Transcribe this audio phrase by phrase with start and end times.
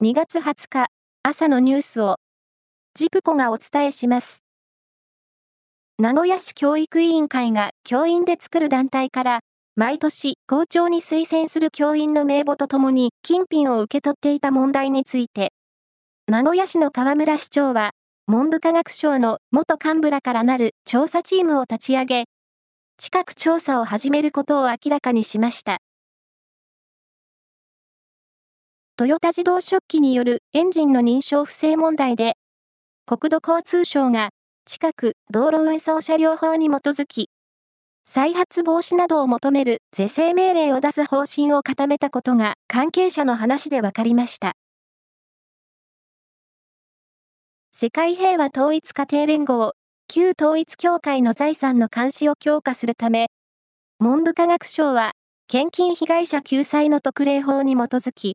[0.00, 0.86] 2月20日
[1.24, 2.18] 朝のニュースを
[2.94, 4.44] ジプコがお伝えします。
[5.98, 9.40] 名古屋市教育委員会が教員で作る団体から
[9.74, 15.50] 毎年校長に推薦する教員の名簿とともに金品を受け取っていた問題について
[16.28, 17.90] 名古屋市の河村市長は
[18.28, 22.24] 文部科学省の元幹部らからなる調査チームを立ち上げ
[22.98, 25.78] 近く調査を始めることを明らかにしました。
[28.98, 32.36] トヨタ自動食器によるエンジンの認証不正問題で、
[33.06, 34.30] 国土交通省が
[34.64, 37.30] 近く道路運送車両法に基づき、
[38.04, 44.54] 再発防止などを求める是正命令を出す方針を固めたことが関係者の話で分かりました。
[47.70, 49.74] 世界平和統一家庭連合、
[50.08, 53.28] 旧統一協会の財産の監視を強化するため、
[54.00, 55.12] 文部科学省は、
[55.46, 58.34] 献金被害者救済の特例法に基づき、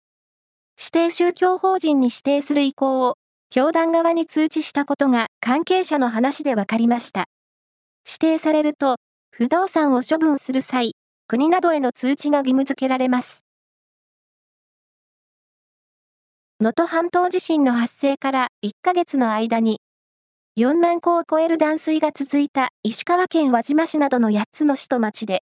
[0.77, 3.15] 指定宗教法人に指定する意向を、
[3.49, 7.25] 教団側に通知したことが関係者の話で分かりました。
[8.05, 8.97] 指定されると、
[9.31, 10.95] 不動産を処分する際、
[11.27, 13.45] 国などへの通知が義務付けられます。
[16.59, 19.79] 能登半島地震の発生から1ヶ月の間に、
[20.57, 25.43] 4万戸を超える断水が続いた石川県輪島市などの8つの市と町で、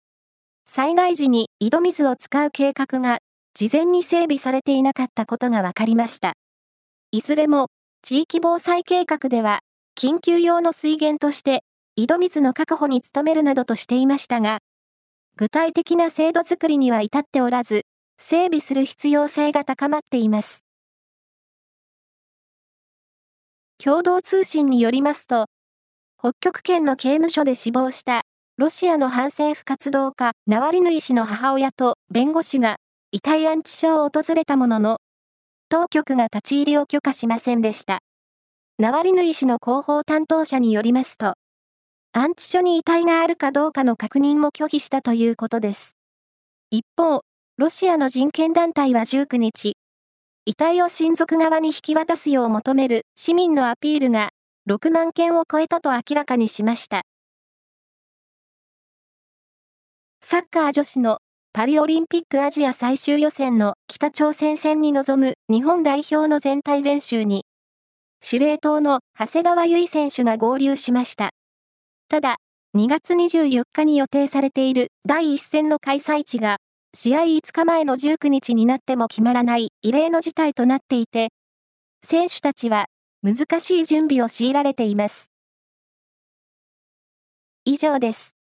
[0.66, 3.18] 災害時に井戸水を使う計画が
[3.54, 6.34] 事前に整備されていなかったことが分かりました。
[7.10, 7.68] いずれも、
[8.02, 9.60] 地域防災計画では、
[9.96, 11.64] 緊急用の水源として、
[11.96, 14.60] 井戸水の確保に努めるなどとしていましたが、
[15.36, 17.82] 具体的な制度づくりには至っておらず、
[18.18, 20.64] 整備する必要性が高まっています。
[23.82, 25.46] 共同通信によりますと、
[26.18, 28.22] 北極圏の刑務所で死亡した
[28.58, 32.76] ロシアの反政府活動家ナワリヌイ氏の母親と弁護士が
[33.12, 34.98] 遺体安置所を訪れたものの、
[35.68, 37.98] 当局が立ち入りを許可しませんでした。
[38.78, 41.34] ナワリヌイ氏の広報担当者によりますと、
[42.12, 45.96] 安置所に遺体があるかどうかの確認も拒否したということです。
[46.70, 47.22] 一方、
[47.56, 49.76] ロシアの人権団体は19日、
[50.44, 54.30] 遺体を親族側に引き渡すよう求める市民のアピールが
[54.68, 57.02] 6万件を超えたと明らかにしました。
[60.22, 61.18] サッカー女子の
[61.52, 67.44] パリオリンピックアジア最終予選の北朝鮮戦に臨む日本代表の全体練習に、
[68.22, 71.30] 司令塔の長谷川唯選手が合流しました。
[72.08, 72.36] ただ、
[72.78, 76.58] 2月24日に予定されている第一戦の開催地が、
[76.94, 81.30] 試合5日前の19日になっても決まらない異例の事態となっていて、
[82.04, 82.86] 選手たちは
[83.24, 85.32] 難しい準備を強いられています。
[87.64, 88.39] 以上です。